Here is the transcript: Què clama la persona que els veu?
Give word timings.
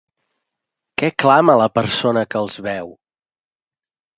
Què 1.01 1.09
clama 1.25 1.57
la 1.63 1.67
persona 1.77 2.25
que 2.33 2.43
els 2.45 2.59
veu? 2.69 2.91